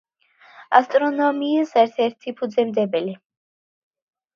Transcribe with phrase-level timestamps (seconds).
[0.79, 3.19] ასტრონომიის ერთ-ერთი ფუძემდებელი.